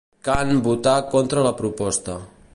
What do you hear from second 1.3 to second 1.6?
la